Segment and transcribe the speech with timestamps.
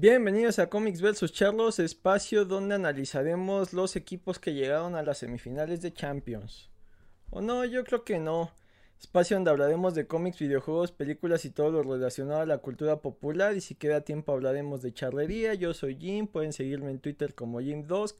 [0.00, 5.82] Bienvenidos a Comics vs Charlos, espacio donde analizaremos los equipos que llegaron a las semifinales
[5.82, 6.70] de Champions.
[7.30, 8.52] O no, yo creo que no.
[9.00, 13.56] Espacio donde hablaremos de cómics, videojuegos, películas y todo lo relacionado a la cultura popular.
[13.56, 15.54] Y si queda tiempo hablaremos de charlería.
[15.54, 18.14] Yo soy Jim, pueden seguirme en Twitter como Jim2.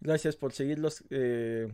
[0.00, 1.70] Gracias por seguirlos eh,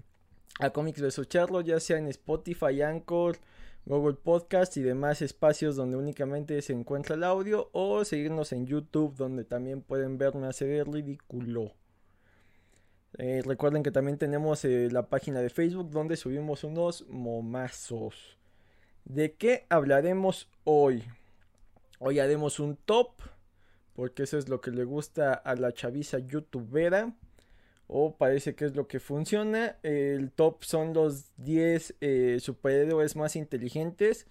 [0.59, 3.39] a Comics vs Charlos, ya sea en Spotify, Anchor,
[3.87, 9.15] Google Podcast y demás espacios donde únicamente se encuentra el audio o seguirnos en YouTube
[9.17, 11.73] donde también pueden verme hacer el ridículo.
[13.19, 18.39] Eh, recuerden que también tenemos eh, la página de Facebook donde subimos unos momazos.
[19.05, 21.05] ¿De qué hablaremos hoy?
[21.99, 23.11] Hoy haremos un top
[23.95, 27.15] porque eso es lo que le gusta a la chaviza youtubera
[27.97, 29.77] o parece que es lo que funciona.
[29.85, 34.27] El top son los 10 eh, superhéroes más inteligentes.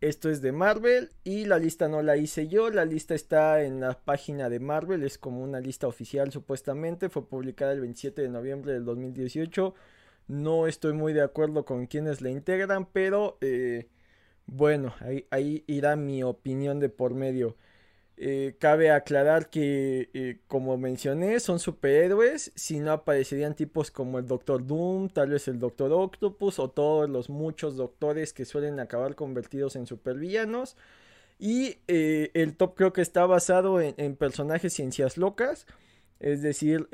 [0.00, 3.80] Esto es de Marvel y la lista no la hice yo, la lista está en
[3.80, 8.28] la página de Marvel, es como una lista oficial supuestamente, fue publicada el 27 de
[8.30, 9.74] noviembre del 2018.
[10.28, 13.88] No estoy muy de acuerdo con quienes la integran, pero eh,
[14.46, 17.56] bueno, ahí, ahí irá mi opinión de por medio.
[18.18, 22.50] Eh, cabe aclarar que, eh, como mencioné, son superhéroes.
[22.54, 27.10] Si no aparecerían tipos como el Doctor Doom, tal vez el Doctor Octopus o todos
[27.10, 30.76] los muchos doctores que suelen acabar convertidos en supervillanos.
[31.38, 35.66] Y eh, el top creo que está basado en, personajes ciencias locas.
[36.18, 36.88] Es decir,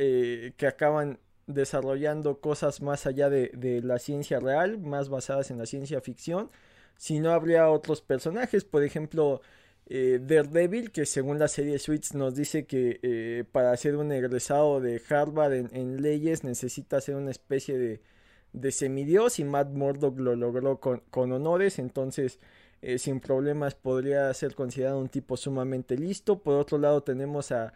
[0.56, 5.66] que acaban desarrollando cosas más allá de, de la ciencia real, más basadas en la
[5.66, 6.50] ciencia ficción.
[6.96, 9.42] Si no habría otros personajes, por ejemplo
[9.86, 14.80] eh, Daredevil, que según la serie Suits nos dice que eh, para ser un egresado
[14.80, 20.78] de Harvard en, leyes necesita ser una especie de, semidios y Matt Murdock lo logró
[20.78, 22.38] con, honores, entonces
[22.82, 26.38] eh, sin problemas podría ser considerado un tipo sumamente listo.
[26.38, 27.72] Por otro lado tenemos a,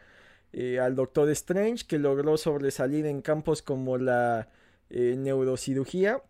[0.53, 4.49] eh, al Doctor Strange que logró sobresalir en campos como la
[4.89, 6.23] neurocirugía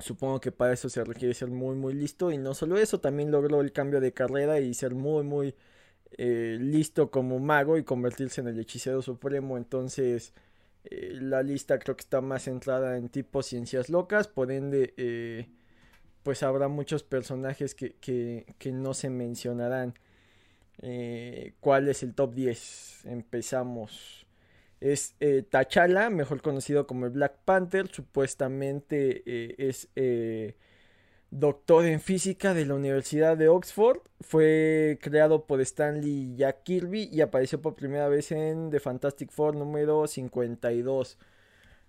[0.00, 3.30] Supongo que para eso se requiere ser muy muy listo y no solo eso, también
[3.32, 5.54] logró el cambio de carrera y ser muy muy
[6.12, 9.58] eh, listo como mago y convertirse en el hechicero supremo.
[9.58, 10.32] Entonces
[10.84, 15.48] eh, la lista creo que está más centrada en tipo ciencias locas, por ende eh,
[16.22, 19.94] pues habrá muchos personajes que, que, que no se mencionarán.
[21.60, 23.06] ¿Cuál es el top 10?
[23.06, 24.27] Empezamos
[24.80, 30.56] es eh, T'Challa, mejor conocido como el Black Panther, supuestamente eh, es eh,
[31.30, 37.20] doctor en física de la Universidad de Oxford, fue creado por Stanley Jack Kirby y
[37.20, 41.18] apareció por primera vez en The Fantastic Four número 52.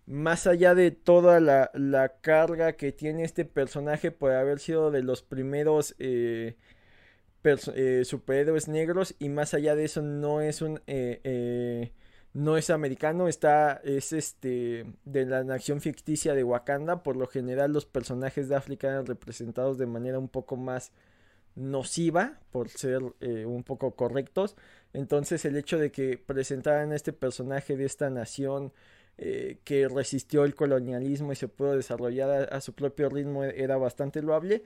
[0.07, 5.21] Más allá de toda la, carga que tiene este personaje por haber sido de los
[5.21, 5.95] primeros
[8.03, 10.81] superhéroes negros y más allá de eso no es un
[12.33, 17.01] no es americano, está, es este, de la nación ficticia de Wakanda.
[17.01, 20.91] Por lo general, los personajes de África eran representados de manera un poco más
[21.55, 24.55] nociva, por ser eh, un poco correctos.
[24.93, 28.73] Entonces, el hecho de que presentaran a este personaje de esta nación
[29.17, 34.21] eh, que resistió el colonialismo y se pudo desarrollar a, su propio ritmo era bastante
[34.21, 34.63] loable.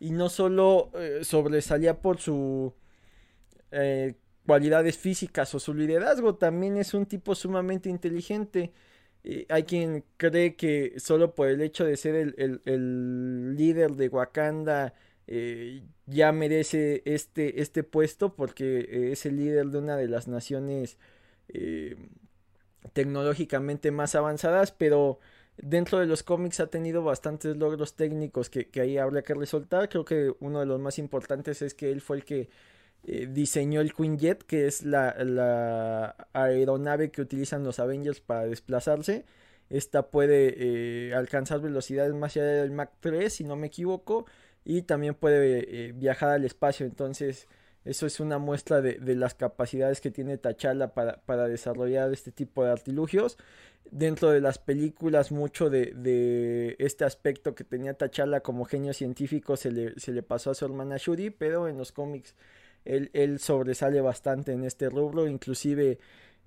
[0.00, 2.74] Y no solo eh, sobresalía por su
[4.46, 6.36] cualidades físicas o su liderazgo.
[6.36, 8.72] También es un tipo sumamente inteligente.
[9.24, 14.94] Eh, hay quien cree que solo por el hecho de ser el, líder de Wakanda
[15.26, 20.28] eh, ya merece este, este puesto porque eh, es el líder de una de las
[20.28, 20.98] naciones
[22.92, 25.18] tecnológicamente más avanzadas, pero
[25.56, 29.88] dentro de los cómics ha tenido bastantes logros técnicos que, que ahí habría que resaltar.
[29.88, 32.48] Creo que uno de los más importantes es que él fue el que
[33.08, 39.24] eh, diseñó el Quinjet, que es la, aeronave que utilizan los Avengers para desplazarse.
[39.70, 40.54] Esta puede
[41.10, 44.26] eh, alcanzar velocidades más allá del Mach 3, si no me equivoco,
[44.64, 46.84] y también puede eh, viajar al espacio.
[46.84, 47.46] Entonces,
[47.84, 52.64] eso es una muestra de, las capacidades que tiene T'Challa para, para, desarrollar este tipo
[52.64, 53.38] de artilugios.
[53.88, 59.70] Dentro de las películas, mucho de, este aspecto que tenía T'Challa como genio científico se
[59.70, 62.34] le, se le pasó a su hermana Shuri, pero en los cómics
[62.86, 65.98] él, sobresale bastante en este rubro, inclusive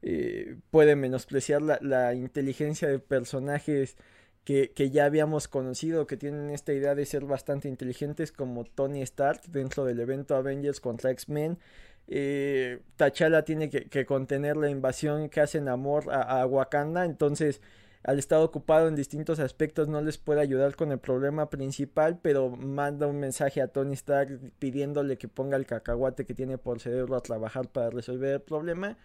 [0.02, 3.98] eh, puede menospreciar la, inteligencia de personajes
[4.46, 9.42] que, ya habíamos conocido, que tienen esta idea de ser bastante inteligentes, como Tony Stark
[9.50, 11.60] dentro del evento Avengers contra X-Men.
[12.08, 17.62] Eh, T'Challa tiene que, contener la invasión que hacen amor a Wakanda, entonces
[18.04, 22.50] al estar ocupado en distintos aspectos no les puede ayudar con el problema principal, pero
[22.50, 27.16] manda un mensaje a Tony Stark pidiéndole que ponga el cacahuate que tiene por cerebro
[27.16, 28.98] a trabajar para resolver el problema.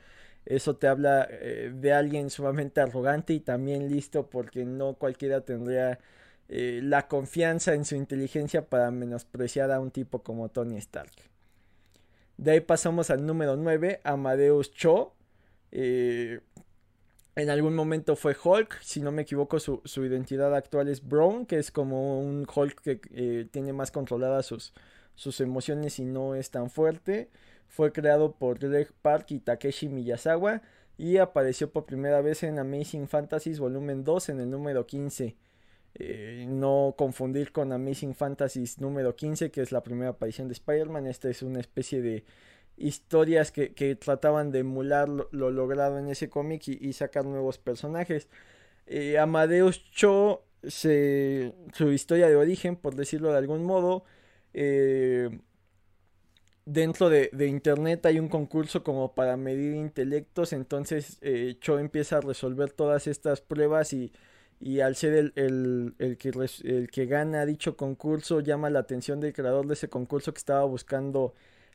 [0.46, 5.98] eso te habla eh, de alguien sumamente arrogante y también listo porque no cualquiera tendría
[6.48, 11.12] eh, la confianza en su inteligencia para menospreciar a un tipo como Tony Stark.
[12.36, 15.14] De ahí pasamos al número 9, Amadeus Cho.
[15.72, 16.40] Eh,
[17.36, 21.58] en algún momento fue Hulk, si no me equivoco su, identidad actual es Brown, que
[21.58, 24.72] es como un Hulk que tiene más controladas sus,
[25.14, 27.30] sus emociones y no es tan fuerte.
[27.68, 30.62] Fue creado por Greg Park y Takeshi Miyazawa
[30.96, 35.36] y apareció por primera vez en Amazing Fantasies Volumen 2 en el número 15.
[35.96, 41.06] Eh, no confundir con Amazing Fantasies número 15, que es la primera aparición de Spider-Man.
[41.06, 42.24] Esta es una especie de
[42.76, 48.28] historias que, trataban de emular lo, logrado en ese cómic y, sacar nuevos personajes.
[48.86, 54.04] Eh, Amadeus Cho, su historia de origen, por decirlo de algún modo,
[54.54, 55.40] eh,
[56.64, 62.20] dentro de, internet hay un concurso como para medir intelectos, entonces eh, Cho empieza a
[62.20, 64.12] resolver todas estas pruebas y,
[64.80, 66.32] al ser el, que
[66.64, 70.64] el que gana dicho concurso llama la atención del creador de ese concurso que estaba
[70.64, 71.34] buscando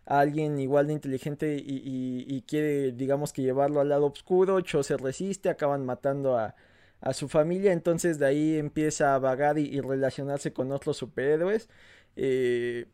[0.09, 4.97] a alguien igual de inteligente y, quiere digamos que llevarlo al lado oscuro, Cho se
[4.97, 6.55] resiste, acaban matando a,
[7.13, 11.69] su familia, entonces de ahí empieza a vagar y, relacionarse con otros superhéroes.
[12.15, 12.87] Eh,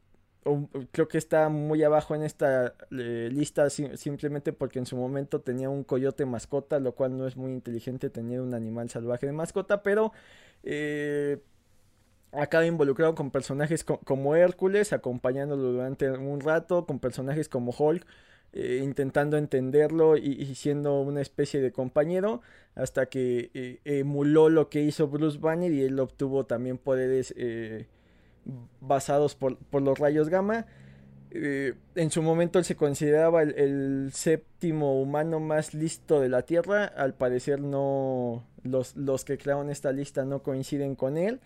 [0.92, 5.70] creo que está muy abajo en esta eh, lista simplemente porque en su momento tenía
[5.70, 9.82] un coyote mascota, lo cual no es muy inteligente tener un animal salvaje de mascota,
[9.82, 10.12] pero
[10.64, 11.40] eh,
[12.38, 18.06] acaba involucrado con personajes como Hércules, acompañándolo durante un rato, con personajes como Hulk.
[18.58, 22.42] Eh, intentando entenderlo y, siendo una especie de compañero
[22.74, 27.34] hasta que emuló lo que hizo Bruce Banner y él obtuvo también poderes
[28.80, 30.66] basados por, los rayos gamma.
[31.32, 36.86] Eh, en su momento él se consideraba el, séptimo humano más listo de la Tierra.
[36.86, 41.40] Al parecer no los, los, que crearon esta lista no coinciden con él.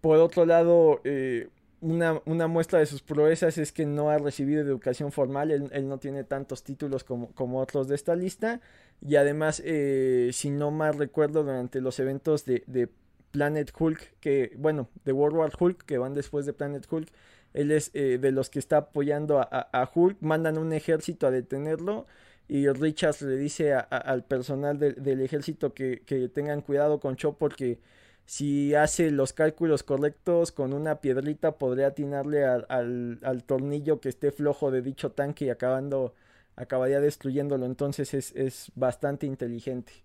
[0.00, 1.48] Por otro lado, eh,
[1.80, 5.50] una, muestra de sus proezas es que no ha recibido educación formal.
[5.50, 8.60] Él, no tiene tantos títulos como, como, otros de esta lista.
[9.00, 12.88] Y además, eh, si no mal recuerdo, durante los eventos de, de
[13.30, 17.08] Planet Hulk, que, bueno, de World War Hulk, que van después de Planet Hulk.
[17.54, 20.18] Él es eh, de los que está apoyando a, Hulk.
[20.20, 22.06] Mandan un ejército a detenerlo.
[22.46, 27.78] Y Richards le dice al personal del ejército que, tengan cuidado con Cho porque
[28.28, 34.70] si hace los cálculos correctos con una piedrita podría atinarle al, tornillo que esté flojo
[34.70, 36.14] de dicho tanque y acabando,
[36.54, 37.64] acabaría destruyéndolo.
[37.64, 40.04] Entonces es, es bastante inteligente.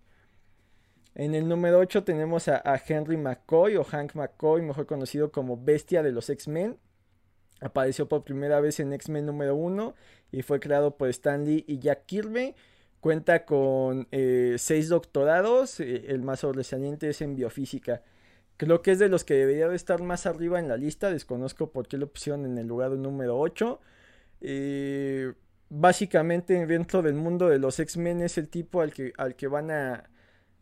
[1.14, 6.02] En el número 8 tenemos a, Henry McCoy o Hank McCoy, mejor conocido como Bestia
[6.02, 6.78] de los X-Men.
[7.60, 9.94] Apareció por primera vez en X-Men número 1
[10.32, 12.54] y fue creado por Stan Lee y Jack Kirby.
[13.00, 18.00] Cuenta con eh, seis doctorados, eh, el más sobresaliente es en biofísica.
[18.56, 21.70] Creo que es de los que debería de estar más arriba en la lista, desconozco
[21.72, 23.80] por qué lo pusieron en el lugar número 8.
[24.42, 25.32] Eh,
[25.70, 29.70] básicamente dentro del mundo de los X-Men es el tipo al que, al que van
[29.70, 30.08] a,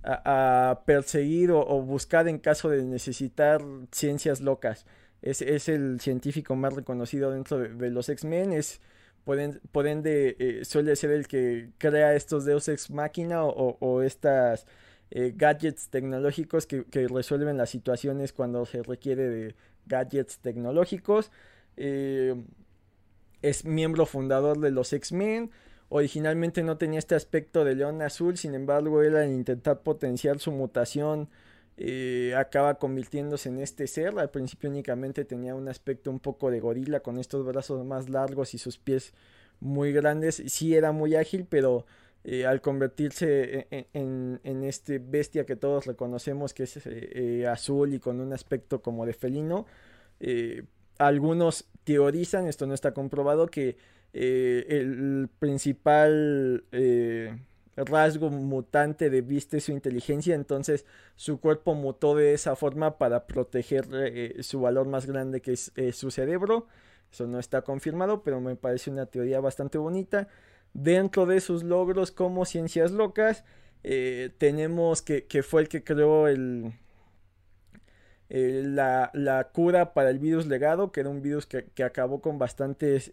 [0.02, 3.62] a, perseguir o, buscar en caso de necesitar
[3.92, 4.86] ciencias locas.
[5.20, 8.52] Es, es el científico más reconocido dentro de, los X-Men.
[8.52, 8.80] Es,
[9.24, 9.38] por,
[9.86, 14.66] ende, eh, suele ser el que crea estos Deus Ex Máquina o, o estas
[15.14, 19.54] eh, gadgets tecnológicos que, resuelven las situaciones cuando se requiere de
[19.84, 21.31] gadgets tecnológicos.
[21.76, 22.34] Eh,
[23.42, 25.50] es miembro fundador de los X-Men.
[25.90, 30.50] Originalmente no tenía este aspecto de león azul, sin embargo él al intentar potenciar su
[30.50, 31.28] mutación
[31.76, 34.19] eh, acaba convirtiéndose en este ser.
[34.19, 38.54] Al principio únicamente tenía un aspecto un poco de gorila con estos brazos más largos
[38.54, 39.12] y sus pies
[39.60, 40.42] muy grandes.
[40.46, 41.84] Sí era muy ágil, pero
[42.24, 47.94] eh, al convertirse e-, e-, en, este bestia que todos reconocemos que es eh, azul
[47.94, 49.67] y con un aspecto como de felino,
[50.98, 53.76] algunos teorizan, esto no está comprobado, que
[54.12, 57.38] eh, el principal eh,
[57.76, 60.84] rasgo mutante de Viste su inteligencia, entonces
[61.17, 65.72] su cuerpo mutó de esa forma para proteger eh, su valor más grande que es
[65.93, 66.67] su cerebro.
[67.10, 70.29] Eso no está confirmado, pero me parece una teoría bastante bonita.
[70.74, 73.44] Dentro de sus logros como ciencias locas,
[73.82, 76.72] tenemos que, fue el que creó el,
[78.31, 83.12] la, cura para el virus legado, que era un virus que, que acabó con bastantes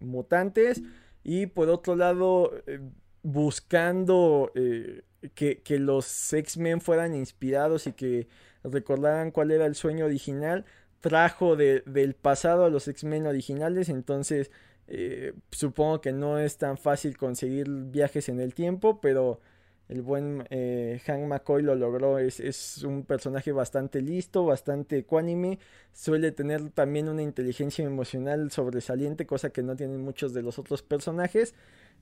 [0.00, 0.82] mutantes.
[1.28, 2.78] Y por otro lado eh,
[3.22, 5.02] buscando eh,
[5.34, 8.28] que, los X-Men fueran inspirados y que
[8.62, 10.64] recordaran cuál era el sueño original,
[11.00, 14.52] trajo del pasado a los X-Men originales, entonces
[14.88, 19.40] Eh, supongo que no es tan fácil conseguir viajes en el tiempo, pero
[19.88, 22.18] el buen eh, Hank McCoy lo logró.
[22.18, 25.58] Es, un personaje bastante listo, bastante ecuánime.
[25.92, 30.82] Suele tener también una inteligencia emocional sobresaliente, cosa que no tienen muchos de los otros
[30.82, 31.54] personajes.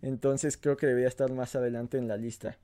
[0.03, 2.59] Entonces creo que debería estar más adelante en la lista.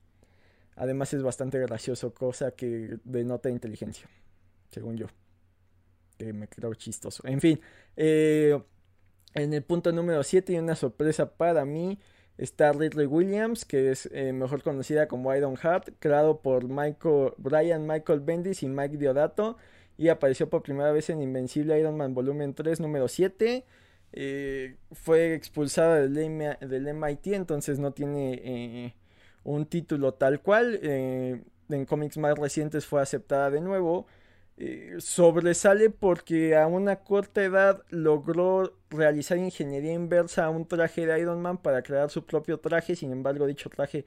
[0.75, 4.07] Además es bastante gracioso, cosa que denota inteligencia,
[4.71, 5.07] según yo.
[6.17, 7.27] Que me creo chistoso.
[7.27, 7.59] En fin,
[7.95, 8.59] eh,
[9.33, 11.99] en el punto número 7 y una sorpresa para mí
[12.37, 17.85] está Ridley Williams, que es eh, mejor conocida como Iron Heart, creado por Michael, Brian
[17.87, 19.57] Michael Bendis y Mike Diodato,
[19.97, 23.63] y apareció por primera vez en Invencible Iron Man Volumen 3, número 7.
[24.13, 28.95] Eh, fue expulsada del, del, MIT, entonces no tiene eh,
[29.43, 30.79] un título tal cual.
[30.81, 34.07] en cómics más recientes fue aceptada de nuevo.
[34.57, 41.19] Eh, sobresale porque a una corta edad logró realizar ingeniería inversa a un traje de
[41.19, 44.05] Iron Man para crear su propio traje, sin embargo dicho traje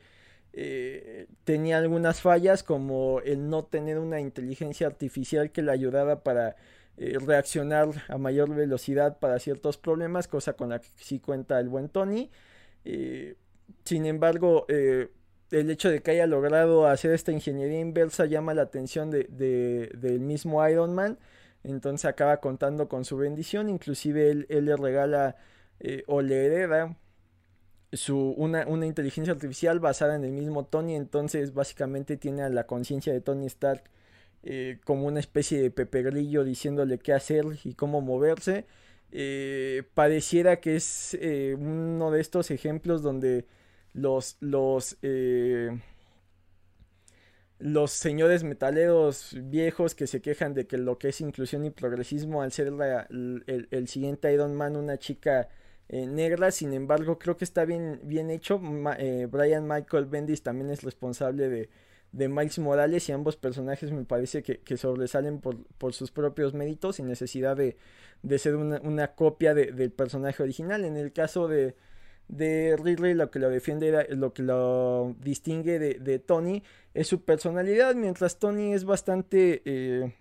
[0.52, 6.54] eh, tenía algunas fallas como el no tener una inteligencia artificial que le ayudara para
[6.98, 11.68] eh, reaccionar a mayor velocidad para ciertos problemas, cosa con la que sí cuenta el
[11.68, 12.30] buen Tony.
[13.84, 14.66] sin embargo,
[15.50, 20.20] el hecho de que haya logrado hacer esta ingeniería inversa llama la atención de, del
[20.20, 21.18] mismo Iron Man.
[21.62, 23.68] Entonces acaba contando con su bendición.
[23.68, 25.36] Inclusive él, le regala
[25.80, 26.96] eh, o le hereda
[27.92, 30.94] su, una, una, inteligencia artificial basada en el mismo Tony.
[30.96, 33.84] Entonces básicamente tiene a la conciencia de Tony Stark
[34.42, 38.66] eh, como una especie de Pepe Grillo diciéndole qué hacer y cómo moverse.
[39.12, 41.16] Eh, pareciera que es
[41.56, 43.46] uno de estos ejemplos donde
[43.94, 45.70] los, los, eh,
[47.58, 52.42] los señores metaleros viejos que se quejan de que lo que es inclusión y progresismo
[52.42, 55.48] al ser el, siguiente Iron Man una chica
[55.88, 58.60] eh, negra, sin embargo creo que está bien, bien hecho.
[58.98, 61.70] Eh, Brian Michael Bendis también es responsable de,
[62.10, 67.06] de Miles Morales y ambos personajes me parece que, sobresalen por, sus propios méritos sin
[67.06, 67.76] necesidad de,
[68.38, 70.84] ser una, copia del personaje original.
[70.84, 71.76] En el caso de,
[72.28, 76.62] de Ridley lo que lo defiende, lo que lo distingue de, Tony
[76.94, 80.14] es su personalidad, mientras Tony es bastante eh,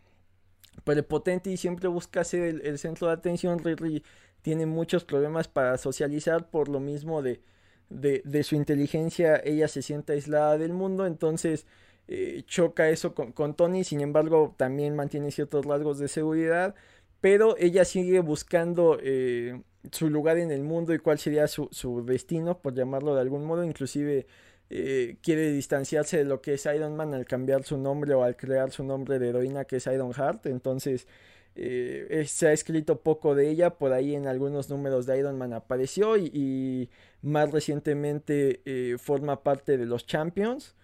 [0.84, 4.04] prepotente y siempre busca ser el, centro de atención, Ridley
[4.42, 6.50] tiene muchos problemas para socializar.
[6.50, 7.42] Por lo mismo de,
[7.90, 11.66] de, su inteligencia, ella se siente aislada del mundo, entonces
[12.08, 16.76] eh, choca eso con, con Tony, sin embargo también mantiene ciertos rasgos de seguridad,
[17.24, 19.00] pero ella sigue buscando...
[19.02, 19.62] Eh,
[19.92, 23.66] su lugar en el mundo y cuál sería su, destino, por llamarlo de algún modo.
[23.66, 24.28] Inclusive
[24.70, 28.38] eh, quiere distanciarse de lo que es Iron Man al cambiar su nombre o al
[28.38, 30.46] crear su nombre de heroína que es Iron Heart.
[30.46, 31.06] Entonces
[31.56, 35.52] eh, se ha escrito poco de ella, por ahí en algunos números de Iron Man
[35.52, 36.90] apareció y,
[37.22, 38.62] más recientemente
[39.00, 40.76] forma parte de los Champions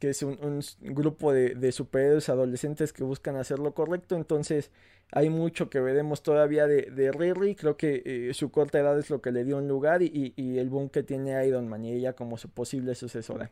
[0.00, 4.16] que es un, grupo de, superhéroes adolescentes que buscan hacer lo correcto.
[4.16, 4.70] Entonces,
[5.12, 7.56] hay mucho que veremos todavía de, de Riri.
[7.56, 10.68] Creo que eh, su corta edad es lo que le dio un lugar y, el
[10.68, 13.50] boom que tiene Iron Man y ella como su posible sucesora.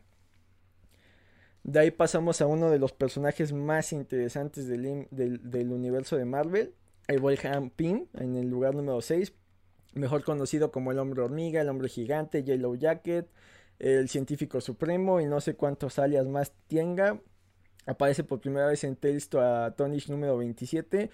[1.63, 6.73] De ahí pasamos a uno de los personajes más interesantes del, del, universo de Marvel,
[7.07, 9.33] el Wilhelm Pym, en el lugar número 6,
[9.93, 13.29] mejor conocido como el hombre hormiga, el hombre gigante, Yellow Jacket,
[13.79, 17.19] el científico supremo y no sé cuántos alias más tenga.
[17.85, 21.09] Aparece por primera vez en Tales to a Tonish número 27.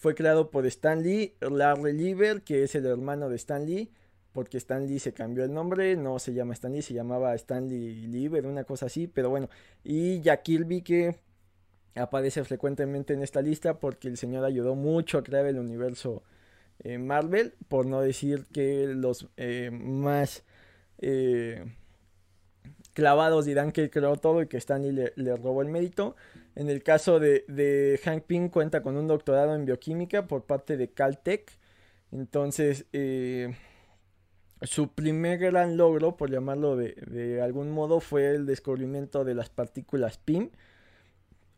[0.00, 3.92] Fue creado por Stan Lee, Larry Lieber, que es el hermano de Stan Lee,
[4.32, 8.06] porque Stan Lee se cambió el nombre, no se llama Stan Lee, se llamaba Stanley
[8.06, 9.50] Lieber, una cosa así, pero bueno.
[9.84, 11.16] Y Jack Kirby, que
[11.94, 16.22] aparece frecuentemente en esta lista porque el señor ayudó mucho a crear el universo
[16.78, 20.44] eh, Marvel, por no decir que los eh, más...
[20.96, 21.62] Eh,
[22.94, 26.16] clavados dirán que creó todo y que Stanley le, robó el mérito.
[26.54, 30.90] En el caso de, Hank Pym cuenta con un doctorado en bioquímica por parte de
[30.90, 31.58] Caltech.
[32.12, 33.54] Entonces, eh,
[34.62, 40.18] su primer gran logro, por llamarlo de, algún modo, fue el descubrimiento de las partículas
[40.18, 40.50] PIM,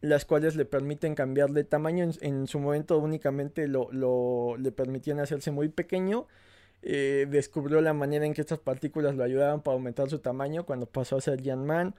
[0.02, 2.10] las cuales le permiten cambiar de tamaño.
[2.20, 6.26] En, su momento únicamente lo, le permitían hacerse muy pequeño
[6.82, 10.86] eh, descubrió la manera en que estas partículas lo ayudaban para aumentar su tamaño cuando
[10.86, 11.94] pasó a ser Jan Man.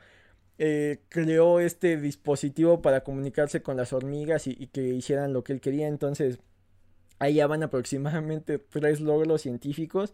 [0.59, 5.61] Eh, creó este dispositivo para comunicarse con las hormigas y, que hicieran lo que él
[5.61, 5.87] quería.
[5.87, 6.39] Entonces,
[7.19, 10.13] ahí ya van aproximadamente tres logros científicos.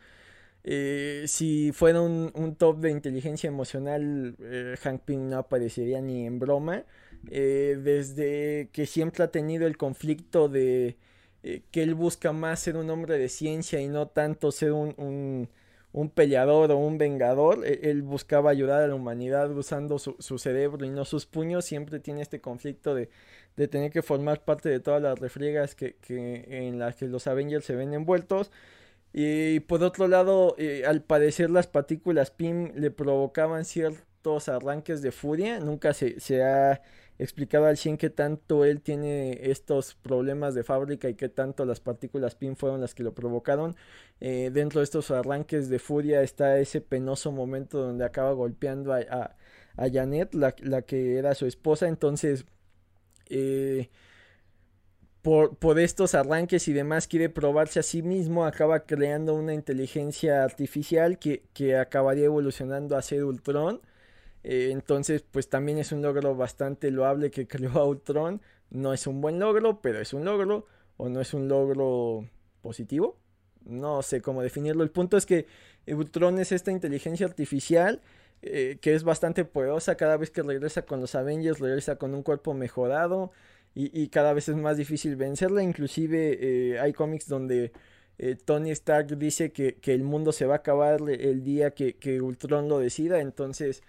[0.64, 4.36] Eh, si fuera un, top de inteligencia emocional,
[4.82, 6.86] Hank Pym no aparecería ni en broma.
[7.24, 10.98] desde que siempre ha tenido el conflicto de
[11.42, 14.94] eh, que él busca más ser un hombre de ciencia y no tanto ser un,
[14.98, 15.50] un
[16.10, 20.90] peleador o un vengador, e, él, buscaba ayudar a la humanidad usando su, cerebro y
[20.90, 23.10] no sus puños, siempre tiene este conflicto de,
[23.58, 27.28] de tener que formar parte de todas las refriegas que, que, en las que los
[27.28, 28.52] Avengers se ven envueltos.
[29.14, 35.12] Y por otro lado, eh, al parecer las partículas PIM le provocaban ciertos arranques de
[35.12, 36.82] furia, nunca se, se ha
[37.20, 41.82] explicaba al 100 que tanto él tiene estos problemas de fábrica y que tanto las
[41.82, 43.76] partículas PIN fueron las que lo provocaron.
[44.22, 49.36] Eh, dentro de estos arranques de furia está ese penoso momento donde acaba golpeando a,
[49.76, 51.90] a, Janet, la, que era su esposa.
[51.90, 52.46] Entonces,
[53.30, 53.90] eh,
[55.22, 60.44] por, por, estos arranques y demás quiere probarse a sí mismo, acaba creando una inteligencia
[60.44, 63.82] artificial que, que acabaría evolucionando a ser Ultron.
[64.44, 68.42] Eh, entonces, pues también es un logro bastante loable que creó Ultron.
[68.70, 70.66] No es un buen logro, pero es un logro.
[70.98, 72.28] O no es un logro
[72.62, 73.18] positivo.
[73.66, 74.84] No sé cómo definirlo.
[74.84, 75.48] El punto es que
[75.88, 78.02] Ultron es esta inteligencia artificial
[78.42, 79.96] eh, que es bastante poderosa.
[79.96, 83.32] Cada vez que regresa con los Avengers, regresa con un cuerpo mejorado.
[83.76, 85.64] Y, cada vez es más difícil vencerla.
[85.64, 87.72] Inclusive eh, hay cómics donde
[88.44, 92.68] Tony Stark dice que, el mundo se va a acabar el día que, que Ultron
[92.68, 93.22] lo decida.
[93.22, 93.84] Entonces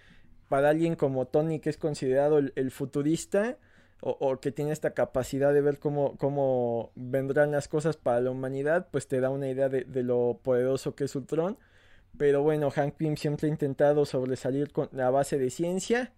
[0.51, 3.57] para alguien como Tony, que es considerado el, futurista,
[4.01, 8.89] o, que tiene esta capacidad de ver cómo, cómo vendrán las cosas para la humanidad,
[8.91, 11.57] pues te da una idea de, lo poderoso que es Ultron.
[12.17, 16.11] Pero bueno, Hank Pym siempre ha intentado sobresalir con la base de ciencia.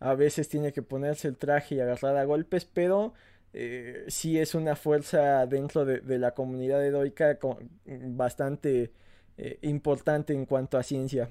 [0.00, 3.12] A veces tiene que ponerse el traje y agarrar a golpes, pero
[3.52, 7.38] eh, sí es una fuerza dentro de, la comunidad heroica
[7.86, 8.90] bastante
[9.36, 11.30] eh, importante en cuanto a ciencia.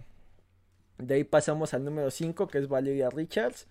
[0.97, 3.67] De ahí pasamos al número 5, que es Valeria Richards.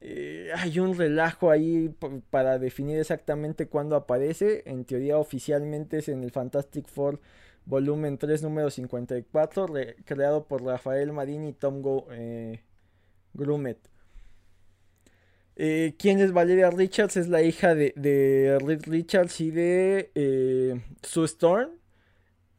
[0.00, 1.92] Eh, hay un relajo ahí
[2.30, 4.62] para definir exactamente cuándo aparece.
[4.66, 7.20] En teoría oficialmente es en el Fantastic Four
[7.64, 9.66] volumen 3, número 54,
[10.04, 11.82] creado por Rafael Marín y Tom
[12.12, 12.62] eh,
[13.34, 13.78] Grumet.
[15.56, 17.16] Eh, ¿Quién es Valeria Richards?
[17.16, 21.77] Es la hija de, de Richards y de Sue Storm.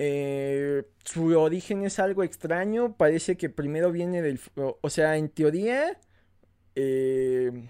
[0.02, 2.96] Eh, su origen es algo extraño.
[2.96, 4.40] Parece que primero viene del.
[4.82, 6.00] O sea, en teoría.
[6.76, 7.70] Eh,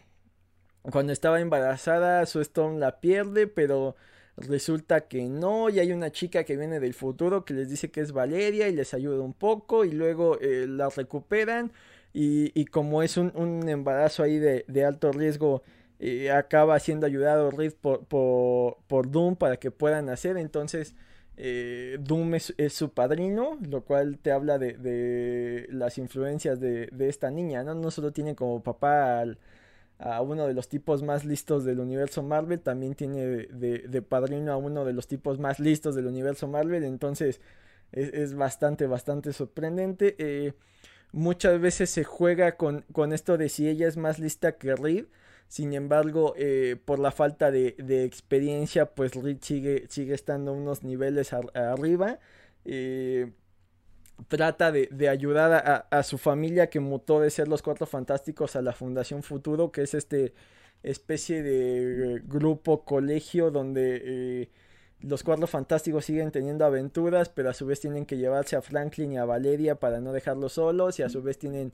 [0.84, 3.96] cuando estaba embarazada, su Stone la pierde, pero
[4.38, 5.70] resulta que no.
[5.70, 8.76] Y hay una chica que viene del futuro que les dice que es Valeria y
[8.76, 9.84] les ayuda un poco.
[9.84, 11.72] Y luego eh, la recuperan.
[12.14, 15.64] Y, como es un, embarazo ahí de, alto riesgo.
[16.34, 20.38] acaba siendo ayudado Reed por, por, por Doom para que puedan nacer.
[20.38, 20.96] Entonces
[21.42, 27.64] eh, Doom es, su padrino, lo cual te habla de, las influencias de, esta niña,
[27.64, 27.74] ¿no?
[27.76, 29.24] No solo tiene como papá
[30.00, 34.58] a uno de los tipos más listos del universo Marvel, también tiene de, padrino a
[34.58, 37.40] uno de los tipos más listos del universo Marvel, entonces
[37.94, 40.16] es, bastante, bastante sorprendente.
[40.20, 40.54] Eh,
[41.14, 45.06] muchas veces se juega con, con esto de si ella es más lista que Reed
[45.50, 47.74] sin embargo, eh, por la falta de,
[48.06, 52.20] experiencia, pues Reed sigue, sigue estando unos niveles arriba.
[52.66, 53.32] Eh,
[54.28, 58.74] trata de, ayudar a, su familia que mutó de ser los Cuatro Fantásticos a la
[58.74, 60.34] Fundación Futuro, que es este
[60.84, 64.50] especie de eh, grupo colegio donde
[65.02, 69.14] los Cuatro Fantásticos siguen teniendo aventuras, pero a su vez tienen que llevarse a Franklin
[69.14, 71.74] y a Valeria para no dejarlos solos y a su vez tienen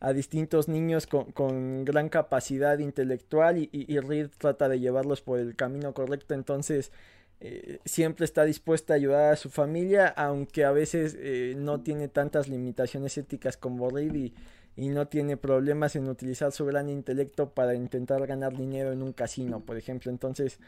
[0.00, 5.94] a distintos niños con, gran capacidad intelectual y, Reed trata de llevarlos por el camino
[5.94, 6.34] correcto.
[6.34, 6.92] Entonces,
[7.40, 12.08] eh, siempre está dispuesta a ayudar a su familia, aunque a veces eh, no tiene
[12.08, 14.34] tantas limitaciones éticas como Reed y,
[14.76, 19.60] no tiene problemas en utilizar su gran intelecto para intentar ganar dinero en un casino,
[19.60, 20.10] por ejemplo.
[20.10, 20.60] Entonces,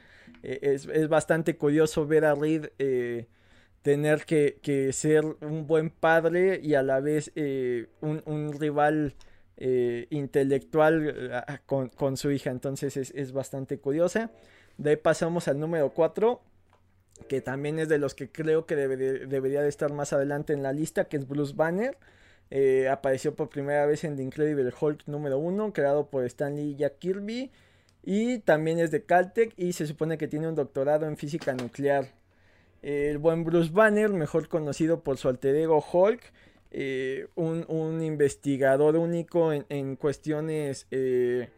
[0.43, 2.71] eh, es, bastante curioso ver a Reed
[3.83, 9.15] tener que, ser un buen padre y a la vez eh, un, rival
[9.57, 12.51] eh, intelectual eh, con, su hija.
[12.51, 14.31] Entonces es, bastante curiosa.
[14.77, 16.41] De ahí pasamos al número 4,
[17.29, 20.73] que también es de los que creo que debería de estar más adelante en la
[20.73, 21.97] lista, que es Bruce Banner.
[22.91, 27.51] apareció por primera vez en The Incredible Hulk número 1, creado por Stanley Jack Kirby.
[28.05, 32.18] Y también es de Caltech y se supone que tiene un doctorado en física nuclear
[32.83, 36.33] el buen Bruce Banner, mejor conocido por su alter ego Hulk,
[36.71, 41.49] eh, un, investigador único en, cuestiones eh,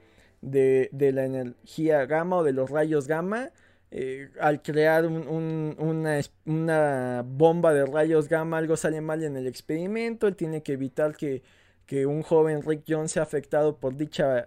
[0.40, 3.50] de, la energía gamma o de los rayos gamma.
[3.92, 10.28] Eh, al crear una, una, bomba de rayos gamma, algo sale mal en el experimento.
[10.28, 11.42] Él tiene que evitar que,
[11.86, 14.46] que un joven Rick Jones sea afectado por dicha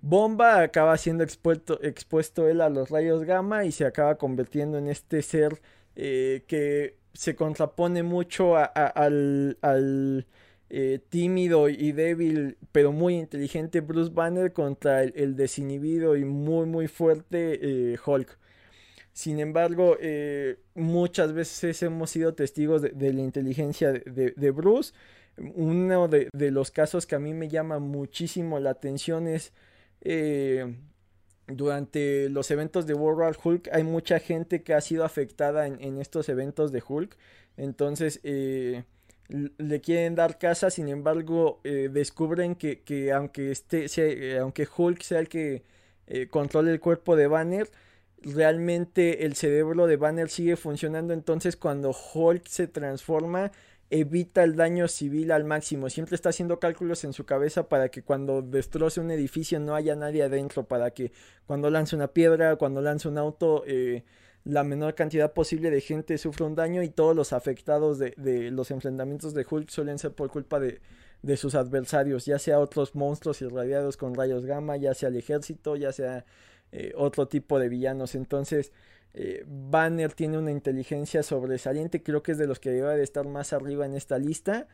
[0.00, 4.88] Bomba acaba siendo expuesto, expuesto él a los rayos gamma y se acaba convirtiendo en
[4.88, 5.60] este ser
[5.96, 10.26] eh, que se contrapone mucho al, al
[10.70, 16.86] eh, tímido y débil, pero muy inteligente Bruce Banner contra el, desinhibido y muy, muy
[16.86, 18.38] fuerte eh, Hulk.
[19.12, 19.96] Sin embargo,
[20.76, 24.94] muchas veces hemos sido testigos de, la inteligencia de, Bruce.
[25.56, 29.52] Uno de, los casos que a mí me llama muchísimo la atención es
[31.46, 35.98] durante los eventos de World War Hulk hay mucha gente que ha sido afectada en,
[35.98, 37.16] estos eventos de Hulk.
[37.56, 38.20] Entonces
[39.28, 45.20] le quieren dar casa, sin embargo eh, descubren que, aunque, este, eh, aunque Hulk sea
[45.20, 45.62] el que
[46.06, 47.68] eh, controle el cuerpo de Banner,
[48.22, 53.52] realmente el cerebro de Banner sigue funcionando, entonces cuando Hulk se transforma
[53.90, 55.88] evita el daño civil al máximo.
[55.88, 59.96] Siempre está haciendo cálculos en su cabeza para que cuando destroce un edificio no haya
[59.96, 61.12] nadie adentro, para que
[61.46, 64.04] cuando lance una piedra, cuando lance un auto, eh,
[64.44, 68.14] la menor cantidad posible de gente sufra un daño y todos los afectados de,
[68.50, 70.80] los enfrentamientos de Hulk suelen ser por culpa de,
[71.36, 75.92] sus adversarios, ya sea otros monstruos irradiados con rayos gamma, ya sea el ejército, ya
[75.92, 76.24] sea
[76.72, 78.14] eh, otro tipo de villanos.
[78.14, 78.72] Entonces,
[79.20, 83.26] eh, Banner tiene una inteligencia sobresaliente, creo que es de los que debe de estar
[83.26, 84.68] más arriba en esta lista.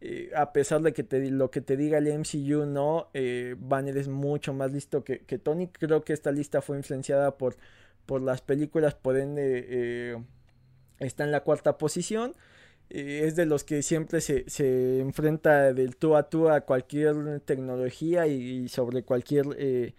[0.00, 4.08] Eh, a pesar de que lo que te diga el MCU, no, eh, Banner es
[4.08, 5.68] mucho más listo que, Tony.
[5.68, 7.56] Creo que esta lista fue influenciada por,
[8.06, 10.16] por las películas, por ende
[10.98, 12.34] está en la cuarta posición.
[12.88, 18.26] es de los que siempre se, se, enfrenta del tú a tú a cualquier tecnología
[18.26, 19.94] y sobre cualquier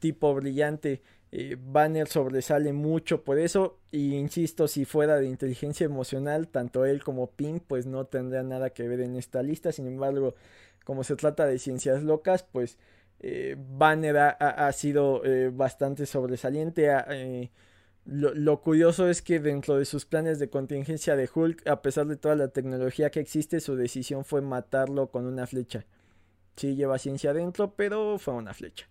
[0.00, 1.02] tipo brillante.
[1.38, 3.78] Eh, Banner sobresale mucho por eso.
[3.90, 8.70] Y insisto, si fuera de inteligencia emocional, tanto él como Pink, pues no tendría nada
[8.70, 9.70] que ver en esta lista.
[9.70, 10.34] Sin embargo,
[10.84, 12.78] como se trata de ciencias locas, pues
[13.20, 16.88] eh, Banner ha, sido eh, bastante sobresaliente.
[18.06, 22.06] Lo, lo, curioso es que dentro de sus planes de contingencia de Hulk, a pesar
[22.06, 25.84] de toda la tecnología que existe, su decisión fue matarlo con una flecha.
[26.56, 28.88] Sí lleva ciencia adentro, pero fue una flecha.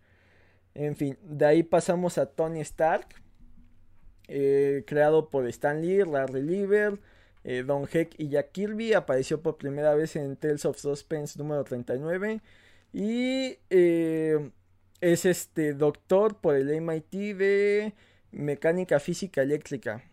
[0.76, 3.08] En fin, de ahí pasamos a Tony Stark,
[4.28, 7.00] eh, creado por Stan Lee, Larry Lieber,
[7.46, 8.94] eh, Don Heck y Jack Kirby.
[8.94, 12.42] Apareció por primera vez en Tales of Suspense número 39.
[12.92, 14.52] Y eh,
[15.00, 17.94] es este doctor por el MIT de
[18.32, 20.04] mecánica física eléctrica.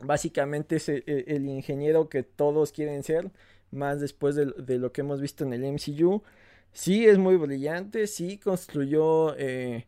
[0.00, 3.30] Básicamente es el, ingeniero que todos quieren ser,
[3.70, 6.22] más después de, lo que hemos visto en el MCU.
[6.72, 9.86] Sí, es muy brillante, sí construyó eh,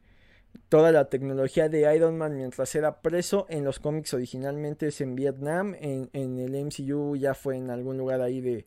[0.68, 3.46] toda la tecnología de Iron Man mientras era preso.
[3.48, 8.20] En los cómics originalmente es en Vietnam, en, el MCU ya fue en algún lugar
[8.20, 8.66] ahí de,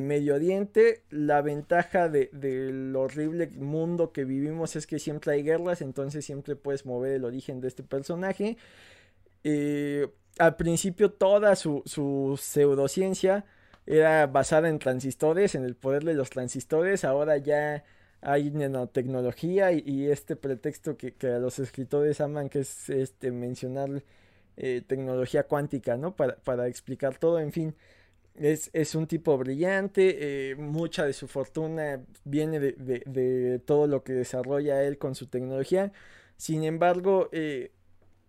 [0.00, 1.02] Medio Oriente.
[1.10, 6.84] La ventaja del horrible mundo que vivimos es que siempre hay guerras, entonces siempre puedes
[6.86, 8.56] mover el origen de este personaje.
[9.44, 13.44] Eh, al principio toda su, su pseudociencia
[13.86, 17.84] era basada en transistores, en el poder de los transistores, ahora ya
[18.20, 24.02] hay nanotecnología y, este pretexto que, los escritores aman, que es este mencionar
[24.56, 26.16] eh, tecnología cuántica, ¿no?
[26.16, 27.74] Para, explicar todo, en fin.
[28.34, 34.82] Es, un tipo brillante, eh, mucha de su fortuna viene de, todo lo que desarrolla
[34.82, 35.92] él con su tecnología.
[36.36, 37.72] Sin embargo, eh,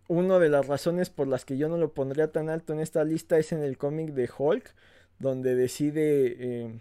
[0.07, 3.03] una de las razones por las que yo no lo pondría tan alto en esta
[3.03, 4.73] lista es en el cómic de Hulk
[5.19, 6.79] donde decide eh,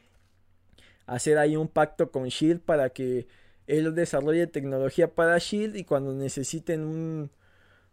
[1.07, 3.27] hacer ahí un pacto con Shield para que
[3.67, 7.31] él desarrolle tecnología para Shield y cuando necesiten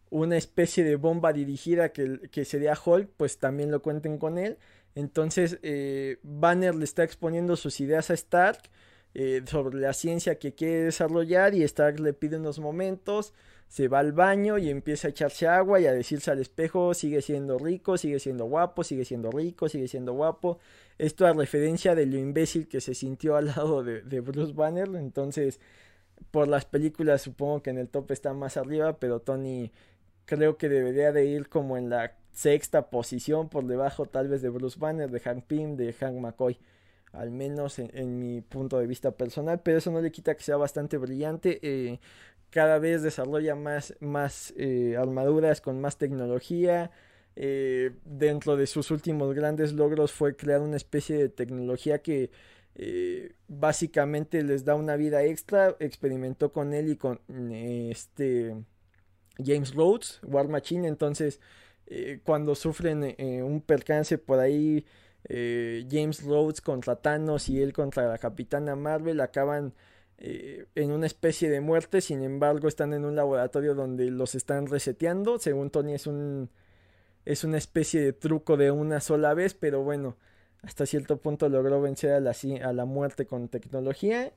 [0.09, 4.57] una especie de bomba dirigida que, que, sería Hulk, pues también lo cuenten con él.
[4.95, 8.61] Entonces eh, Banner le está exponiendo sus ideas a Stark
[9.15, 13.33] eh, sobre la ciencia que quiere desarrollar y Stark le pide unos momentos
[13.73, 17.23] se va al baño y empieza a echarse agua y a decirse al espejo, sigue
[17.23, 20.59] siendo rico, sigue siendo guapo, sigue siendo rico, sigue siendo guapo.
[20.99, 24.89] Esto a referencia de lo imbécil que se sintió al lado de, Bruce Banner.
[24.93, 25.59] Entonces,
[26.29, 29.71] por las películas supongo que en el top está más arriba, pero Tony
[30.25, 34.49] creo que debería de ir como en la sexta posición por debajo tal vez de
[34.49, 36.59] Bruce Banner, de Hank Pym, de Hank McCoy.
[37.11, 40.57] Al menos en, mi punto de vista personal, pero eso no le quita que sea
[40.57, 41.59] bastante brillante.
[41.61, 41.99] Eh,
[42.53, 46.91] cada vez desarrolla más, más eh, armaduras con más tecnología.
[47.35, 52.29] Eh, dentro de sus últimos grandes logros fue crear una especie de tecnología que
[52.75, 55.75] eh, básicamente les da una vida extra.
[55.79, 58.55] Experimentó con él y con este
[59.43, 60.87] James Rhodes, War Machine.
[60.87, 61.39] Entonces,
[62.23, 64.85] cuando sufren un percance por ahí,
[65.27, 69.73] James Rhodes contra Thanos y él contra la Capitana Marvel acaban
[70.17, 74.67] eh, en una especie de muerte, sin embargo están en un laboratorio donde los están
[74.67, 76.49] reseteando, según Tony es un
[77.25, 80.17] es una especie de truco de una sola vez, pero bueno,
[80.61, 84.33] hasta cierto punto logró vencer a la, a la muerte con tecnología.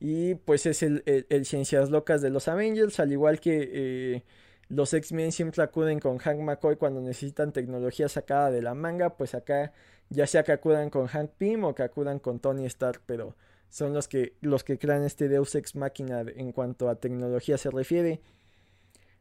[0.00, 1.02] Y pues es el,
[1.44, 4.22] Ciencias Locas de los Avengers, al igual que eh,
[4.68, 9.34] los X-Men siempre acuden con Hank McCoy cuando necesitan tecnología sacada de la manga, pues
[9.34, 9.72] acá
[10.08, 13.34] ya sea que acudan con Hank Pym o que acudan con Tony Stark, pero
[13.68, 17.70] son los que, los que crean este Deus Ex Machina en cuanto a tecnología se
[17.70, 18.20] refiere.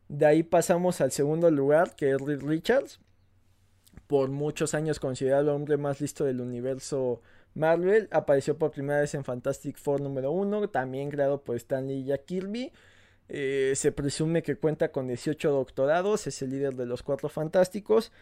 [0.07, 2.99] De ahí pasamos al segundo lugar, que es Reed Richards,
[4.07, 7.21] por muchos años considerado el hombre más listo del universo
[7.55, 8.07] Marvel.
[8.11, 12.25] Apareció por primera vez en Fantastic Four número 1, también creado por Stanley y Jack
[12.25, 12.71] Kirby.
[13.29, 18.13] Eh, se presume que cuenta con 18 doctorados, es el líder de los Cuatro Fantásticos.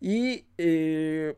[0.00, 1.36] Y eh,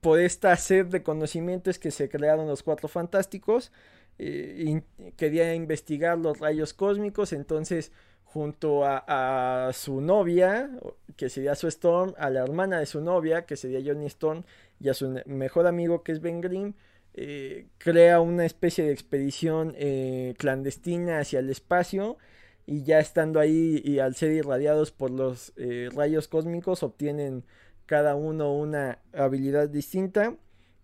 [0.00, 3.72] por esta sed de conocimientos que se crearon los Cuatro Fantásticos,
[4.18, 4.82] eh,
[5.16, 7.92] quería investigar los rayos cósmicos, entonces
[8.32, 10.70] junto a, su novia,
[11.16, 14.44] que sería su Storm, a la hermana de su novia, que sería Johnny Storm,
[14.78, 16.74] y a su mejor amigo, que es Ben Grimm,
[17.14, 22.18] eh, crea una especie de expedición eh, clandestina hacia el espacio,
[22.66, 27.44] y ya estando ahí y al ser irradiados por los eh, rayos cósmicos, obtienen
[27.90, 30.36] cada uno una habilidad distinta.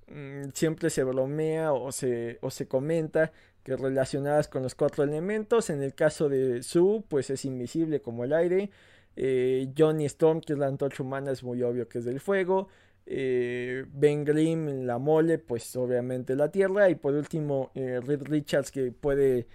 [0.08, 3.30] Mm, siempre se bromea o se, o se comenta
[3.62, 5.70] que relacionadas con los cuatro elementos.
[5.70, 8.70] En el caso de Sue, pues es invisible como el aire.
[9.14, 12.66] Eh, Johnny Storm, que es la antorcha humana, es muy obvio que es del fuego.
[13.06, 16.90] Eh, ben Grimm, la mole, pues obviamente la tierra.
[16.90, 19.46] Y por último, eh, Reed Richards, que puede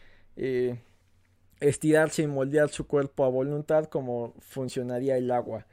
[1.60, 5.68] estirarse y moldear su cuerpo a voluntad, como funcionaría el agua.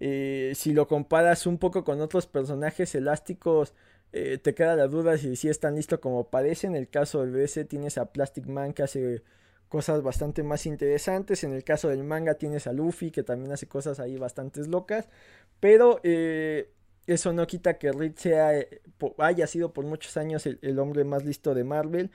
[0.00, 3.74] Si lo comparas un poco con otros personajes elásticos,
[4.12, 6.66] eh, te queda la duda si, si es tan listo como parece.
[6.66, 9.22] En el caso del DC tienes a Plastic Man que hace
[9.68, 11.44] cosas bastante más interesantes.
[11.44, 15.08] En el caso del manga tienes a Luffy que también hace cosas ahí bastante locas.
[15.60, 16.72] Pero eh,
[17.06, 18.82] eso no quita que Reed sea, eh,
[19.18, 22.10] haya sido por muchos años el, hombre más listo de Marvel.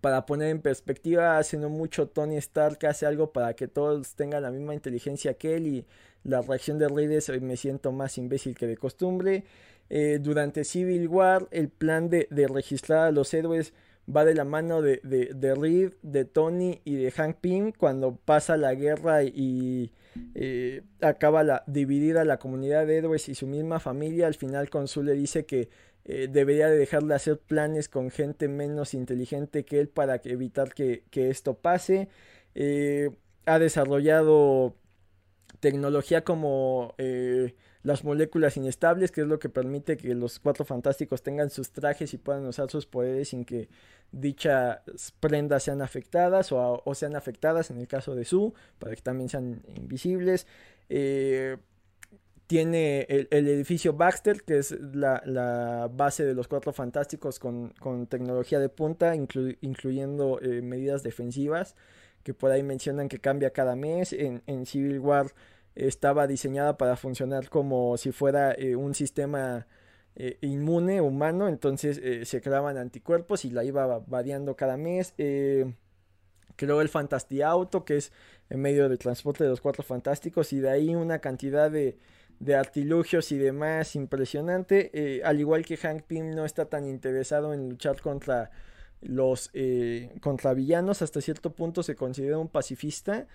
[0.00, 4.42] Para poner en perspectiva, hace no mucho Tony Stark hace algo para que todos tengan
[4.42, 5.86] la misma inteligencia que él y
[6.24, 9.44] la reacción de Reed es me siento más imbécil que de costumbre.
[9.88, 13.72] Eh, durante Civil War, el plan de, registrar a los héroes
[14.14, 18.56] va de la mano de, de, Reed, de Tony y de Hank Pym cuando pasa
[18.56, 19.92] la guerra y
[20.34, 24.26] eh, acaba la, dividida la comunidad de héroes y su misma familia.
[24.26, 25.68] Al final Consul le dice que
[26.06, 30.72] eh, debería de dejar de hacer planes con gente menos inteligente que él para evitar
[30.72, 32.08] que, que esto pase.
[33.46, 34.74] ha desarrollado
[35.60, 36.94] tecnología como
[37.86, 42.12] las moléculas inestables, que es lo que permite que los cuatro fantásticos tengan sus trajes
[42.14, 43.68] y puedan usar sus poderes sin que
[44.10, 44.80] dichas
[45.20, 49.62] prendas sean afectadas o, sean afectadas en el caso de Su, para que también sean
[49.76, 50.48] invisibles.
[50.88, 51.58] Eh,
[52.46, 57.72] tiene el, edificio Baxter, que es la, base de los cuatro fantásticos con,
[58.08, 61.74] tecnología de punta, incluyendo eh, medidas defensivas,
[62.22, 64.12] que por ahí mencionan que cambia cada mes.
[64.12, 65.32] En, Civil War
[65.74, 69.66] estaba diseñada para funcionar como si fuera eh, un sistema
[70.14, 75.14] eh, inmune humano, entonces se creaban anticuerpos y la iba variando cada mes.
[76.54, 78.12] creó el Fantasy Auto, que es
[78.50, 81.98] en medio del transporte de los cuatro fantásticos, y de ahí una cantidad de,
[82.54, 85.20] artilugios y demás impresionante.
[85.24, 88.50] al igual que Hank Pym no está tan interesado en luchar contra
[89.00, 89.50] los
[90.20, 93.26] contra villanos, hasta cierto punto se considera un pacifista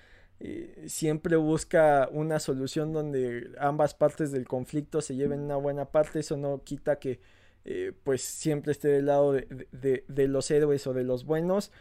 [0.43, 6.19] eh, siempre busca una solución donde ambas partes del conflicto se lleven una buena parte.
[6.19, 7.19] Eso no quita que
[7.63, 11.71] eh, pues siempre esté del lado de, los héroes o de los buenos.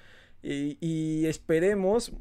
[0.43, 2.13] Y, esperemos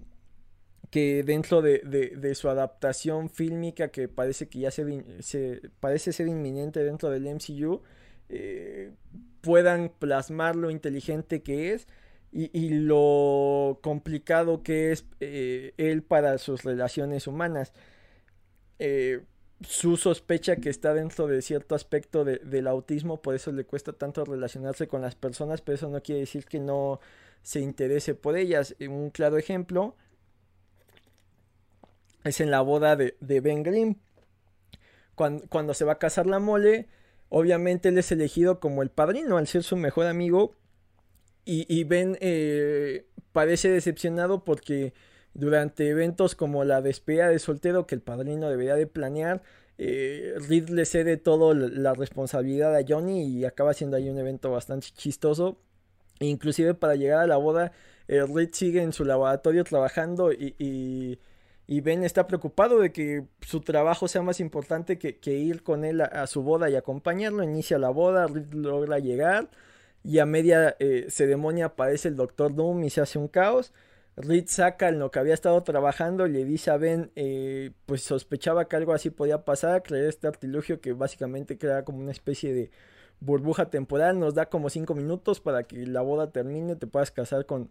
[0.90, 7.10] que dentro de, su adaptación fílmica que parece que ya se, parece ser inminente dentro
[7.10, 7.82] del MCU
[8.30, 8.92] eh,
[9.42, 11.88] puedan plasmar lo inteligente que es
[12.32, 17.74] y, lo complicado que es eh, él para sus relaciones humanas.
[18.78, 19.22] Eh,
[19.62, 24.24] su sospecha que está dentro de cierto aspecto del autismo, por eso le cuesta tanto
[24.24, 27.00] relacionarse con las personas, pero eso no quiere decir que no
[27.42, 28.76] se interese por ellas.
[28.80, 29.96] Un claro ejemplo
[32.24, 33.96] es en la boda de, Ben Grimm.
[35.16, 36.88] Cuando, cuando se va a casar la mole,
[37.30, 40.56] obviamente él es elegido como el padrino al ser su mejor amigo
[41.52, 44.94] y, Ben eh, parece decepcionado porque
[45.34, 49.42] durante eventos como la despedida de soltero que el padrino debería de planear,
[49.80, 54.52] eh, Reed le cede toda la responsabilidad a Johnny y acaba siendo ahí un evento
[54.52, 55.58] bastante chistoso.
[56.20, 57.72] Inclusive para llegar a la boda,
[58.08, 61.20] eh, Reed sigue en su laboratorio trabajando y, y
[61.82, 66.26] Ben está preocupado de que su trabajo sea más importante que, ir con él a,
[66.26, 67.44] su boda y acompañarlo.
[67.44, 69.50] Inicia la boda, Reed logra llegar
[70.04, 73.72] y a media eh, ceremonia aparece el Doctor Doom y se hace un caos.
[74.16, 78.02] Reed saca en lo que había estado trabajando y le dice a Ben, eh, pues
[78.02, 82.52] sospechaba que algo así podía pasar, creer este artilugio que básicamente crea como una especie
[82.52, 82.72] de
[83.20, 87.46] burbuja temporal, nos da como 5 minutos para que la boda termine, te puedas casar
[87.46, 87.70] con,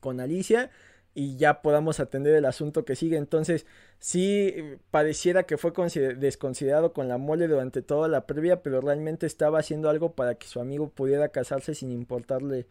[0.00, 0.70] con Alicia
[1.14, 3.16] y ya podamos atender el asunto que sigue.
[3.16, 3.66] Entonces,
[3.98, 4.54] sí
[4.90, 5.72] pareciera que fue
[6.16, 10.48] desconsiderado con la mole durante toda la previa, pero realmente estaba haciendo algo para que
[10.48, 12.66] su amigo pudiera casarse sin importarle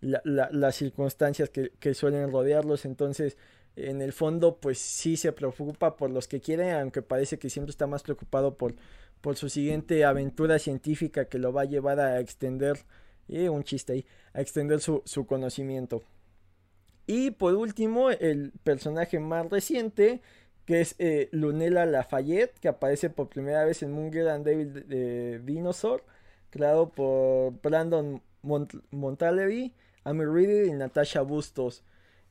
[0.00, 2.84] las circunstancias que, que, suelen rodearlos.
[2.84, 3.36] Entonces,
[3.76, 7.70] en el fondo, pues sí se preocupa por los que quieren, aunque parece que siempre
[7.70, 8.74] está más preocupado por,
[9.20, 12.78] por su siguiente aventura científica que lo va a llevar a extender,
[13.28, 16.02] eh, un chiste ahí, a extender su, su conocimiento.
[17.10, 20.20] Y por último, el personaje más reciente,
[20.64, 25.40] que es eh, Lunella Lafayette, que aparece por primera vez en Munger and Devil de
[25.40, 26.04] Dinosaur,
[26.50, 29.22] creado por Brandon Mont
[30.04, 31.82] Amy Reed y Natasha Bustos.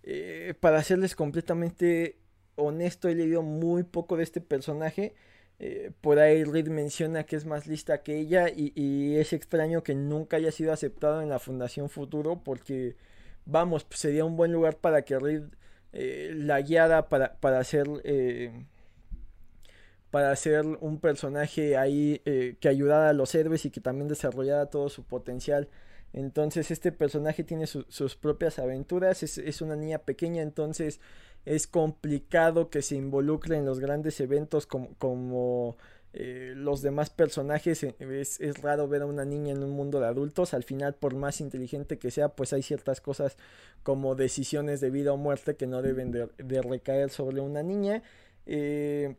[0.04, 2.18] Eh, para serles completamente
[2.56, 5.14] honesto, he leído muy poco de este personaje.
[5.60, 9.84] Eh, por ahí Reed menciona que es más lista que ella y, y, es extraño
[9.84, 12.96] que nunca haya sido aceptado en la Fundación Futuro porque
[13.50, 15.44] vamos, pues, sería un buen lugar para que Reed
[15.94, 17.88] eh, la guiara para, para hacer...
[18.04, 18.66] Eh,
[20.12, 24.66] para hacer un personaje ahí eh, que ayudara a los héroes y que también desarrollara
[24.66, 25.70] todo su potencial.
[26.14, 31.00] Entonces este personaje tiene sus propias aventuras, es, es, una niña pequeña, entonces
[31.46, 35.78] es complicado que se involucre en los grandes eventos como, como
[36.12, 40.08] eh, los demás personajes eh, es, raro ver a una niña en un mundo de
[40.08, 40.54] adultos.
[40.54, 43.38] Al final por más inteligente que sea pues hay ciertas cosas
[43.84, 48.02] como decisiones de vida o muerte que no deben de, recaer sobre una niña.
[48.46, 49.16] Eh,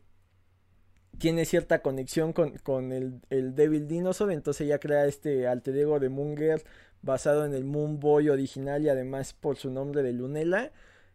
[1.17, 5.99] tiene cierta conexión con, con el, el, Devil Dinosaur entonces ella crea este alter ego
[5.99, 6.63] de Munger
[7.01, 10.71] basado en el Moon Boy original y además por su nombre de Lunela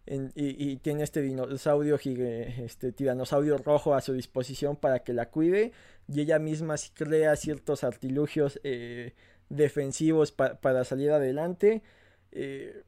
[0.07, 5.73] y, tiene este dinosaurio, este tiranosaurio rojo a su disposición para que la cuide.
[6.09, 9.15] Y ella misma crea ciertos artilugios eh,
[9.49, 11.83] defensivos para salir adelante.
[12.31, 12.83] Eh,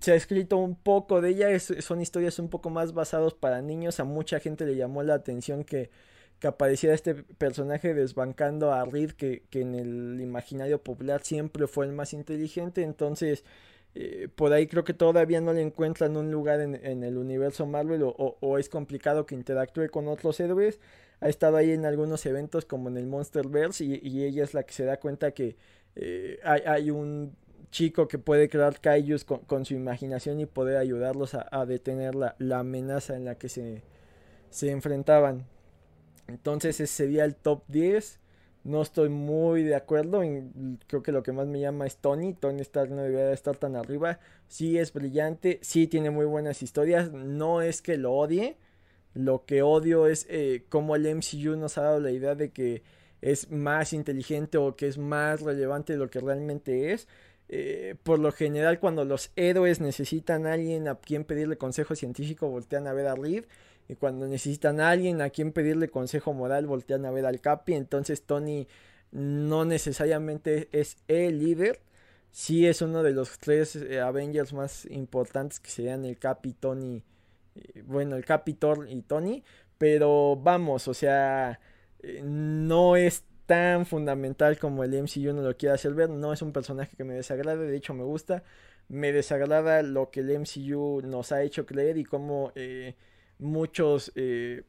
[0.00, 4.00] se ha escrito un poco de ella, son historias un poco más basadas para niños.
[4.00, 5.90] A mucha gente le llamó la atención que,
[6.38, 11.84] que apareciera este personaje desbancando a Reed, que, que en el imaginario popular siempre fue
[11.84, 12.82] el más inteligente.
[12.82, 13.44] Entonces
[13.94, 18.02] eh, por ahí creo que todavía no le encuentran un lugar en, el universo Marvel
[18.04, 20.80] o, es complicado que interactúe con otros héroes.
[21.20, 24.64] Ha estado ahí en algunos eventos como en el Monsterverse y, y ella es la
[24.64, 25.56] que se da cuenta que
[25.94, 27.36] eh, hay, un
[27.70, 32.60] chico que puede crear kaijus con, su imaginación y poder ayudarlos a, detener la, la,
[32.60, 33.82] amenaza en la que se,
[34.50, 35.46] se enfrentaban.
[36.26, 38.18] Entonces ese sería el top 10.
[38.64, 40.22] No estoy muy de acuerdo.
[40.86, 42.32] creo que lo que más me llama es Tony.
[42.32, 44.20] Tony Stark no debería estar tan arriba.
[44.48, 45.58] Sí es brillante.
[45.62, 47.12] Sí tiene muy buenas historias.
[47.12, 48.56] No es que lo odie.
[49.12, 52.82] Lo que odio es eh, cómo el MCU nos ha dado la idea de que
[53.20, 57.06] es más inteligente o que es más relevante de lo que realmente es.
[57.50, 62.48] Eh, por lo general, cuando los héroes necesitan a alguien a quien pedirle consejo científico,
[62.48, 63.44] voltean a ver a Reed
[63.88, 67.74] y cuando necesitan a alguien a quien pedirle consejo moral voltean a ver al Capi,
[67.74, 68.66] entonces Tony
[69.12, 71.80] no necesariamente es el líder,
[72.30, 77.02] sí es uno de los tres eh, Avengers más importantes que serían el Capi, Tony,
[77.84, 79.44] bueno, el Capi, Thor y Tony,
[79.78, 81.60] pero vamos, o sea,
[82.02, 86.40] eh, no es tan fundamental como el MCU no lo quiere hacer ver, no es
[86.40, 88.42] un personaje que me desagrade, de hecho me gusta,
[88.88, 92.52] me desagrada lo que el MCU nos ha hecho creer y cómo...
[92.54, 92.94] Eh,
[93.38, 94.64] muchos eh,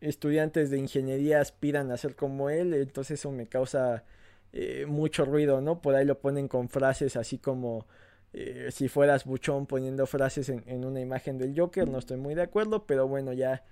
[0.00, 4.04] estudiantes de ingeniería aspiran a ser como él, entonces eso me causa
[4.52, 5.80] eh, mucho ruido, ¿no?
[5.80, 7.86] Por ahí lo ponen con frases así como
[8.32, 12.42] eh, si fueras buchón poniendo frases en, una imagen del Joker, no estoy muy de
[12.42, 13.64] acuerdo, pero bueno, ya,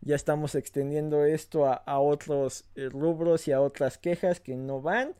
[0.00, 5.14] ya estamos extendiendo esto a, a otros rubros y a otras quejas que no van.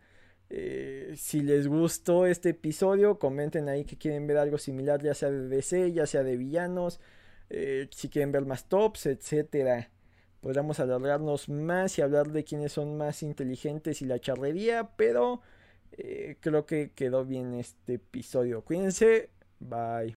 [1.14, 5.48] si les gustó este episodio, comenten ahí que quieren ver algo similar, ya sea de
[5.48, 7.00] DC, ya sea de villanos,
[7.50, 9.90] eh, si quieren ver más tops, etcétera.
[10.40, 15.40] Podríamos alargarnos más y hablar de quiénes son más inteligentes y la charrería, pero
[15.92, 18.62] eh, creo que quedó bien este episodio.
[18.62, 20.14] Cuídense, bye.